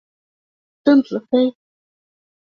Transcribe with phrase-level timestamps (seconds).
[0.81, 1.55] 邓紫飞。